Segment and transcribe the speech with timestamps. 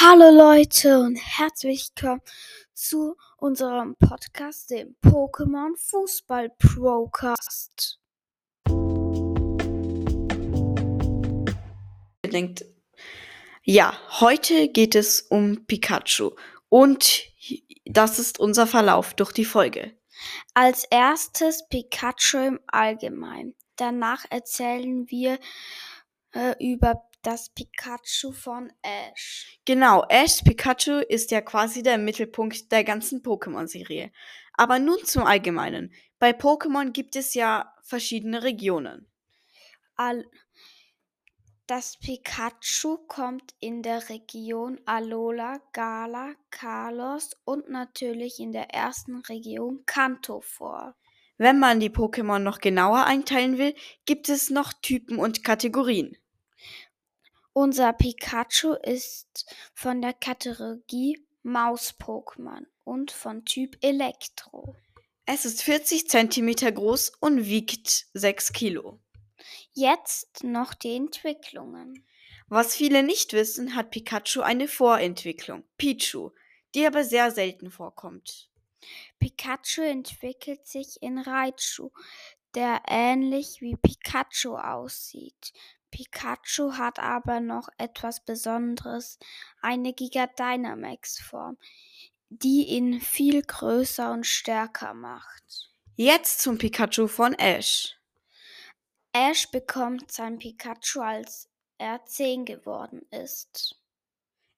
[0.00, 2.20] Hallo Leute und herzlich willkommen
[2.74, 8.00] zu unserem Podcast, dem Pokémon Fußball Procast.
[13.62, 16.32] ja, heute geht es um Pikachu
[16.68, 17.22] und
[17.84, 19.96] das ist unser Verlauf durch die Folge.
[20.54, 23.54] Als erstes Pikachu im Allgemeinen.
[23.76, 25.38] Danach erzählen wir
[26.34, 29.58] äh, über das Pikachu von Ash.
[29.64, 34.12] Genau, Ash Pikachu ist ja quasi der Mittelpunkt der ganzen Pokémon-Serie.
[34.52, 35.92] Aber nun zum Allgemeinen.
[36.18, 39.10] Bei Pokémon gibt es ja verschiedene Regionen.
[39.96, 40.24] All
[41.66, 49.82] das Pikachu kommt in der Region Alola, Gala, Kalos und natürlich in der ersten Region
[49.86, 50.94] Kanto vor.
[51.38, 56.18] Wenn man die Pokémon noch genauer einteilen will, gibt es noch Typen und Kategorien.
[57.56, 64.74] Unser Pikachu ist von der Kategorie Maus-Pokémon und von Typ Elektro.
[65.24, 68.98] Es ist 40 cm groß und wiegt 6 Kilo.
[69.72, 72.04] Jetzt noch die Entwicklungen.
[72.48, 76.30] Was viele nicht wissen, hat Pikachu eine Vorentwicklung, Pichu,
[76.74, 78.50] die aber sehr selten vorkommt.
[79.20, 81.90] Pikachu entwickelt sich in Raichu,
[82.56, 85.52] der ähnlich wie Pikachu aussieht.
[85.94, 89.16] Pikachu hat aber noch etwas Besonderes,
[89.62, 91.56] eine Giga Dynamax Form,
[92.30, 95.70] die ihn viel größer und stärker macht.
[95.94, 97.96] Jetzt zum Pikachu von Ash.
[99.12, 103.76] Ash bekommt sein Pikachu, als er 10 geworden ist.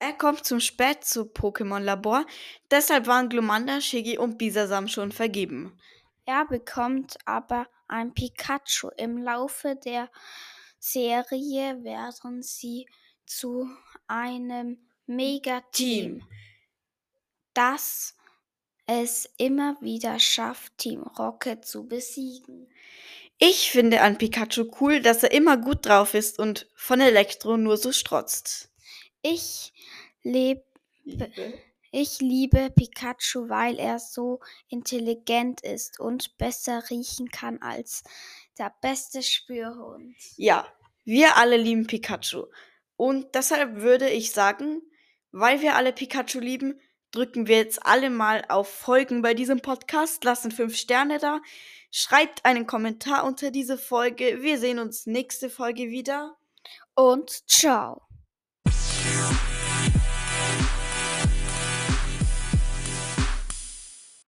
[0.00, 2.26] Er kommt zum Spät zu Pokémon Labor,
[2.70, 5.80] deshalb waren Glumanda, Shiggy und Bisasam schon vergeben.
[6.26, 10.10] Er bekommt aber ein Pikachu im Laufe der
[10.84, 12.88] Serie werden sie
[13.24, 13.68] zu
[14.08, 16.24] einem Megateam,
[17.54, 18.16] das
[18.86, 22.68] es immer wieder schafft, Team Rocket zu besiegen.
[23.38, 27.76] Ich finde an Pikachu cool, dass er immer gut drauf ist und von Elektro nur
[27.76, 28.68] so strotzt.
[29.22, 29.72] Ich
[30.24, 30.64] lebe.
[31.94, 38.02] Ich liebe Pikachu, weil er so intelligent ist und besser riechen kann als
[38.58, 40.16] der beste Spürhund.
[40.36, 40.66] Ja,
[41.04, 42.46] wir alle lieben Pikachu.
[42.96, 44.82] Und deshalb würde ich sagen,
[45.32, 46.80] weil wir alle Pikachu lieben,
[47.10, 51.40] drücken wir jetzt alle mal auf Folgen bei diesem Podcast, lassen fünf Sterne da,
[51.90, 54.42] schreibt einen Kommentar unter diese Folge.
[54.42, 56.36] Wir sehen uns nächste Folge wieder.
[56.94, 58.02] Und ciao.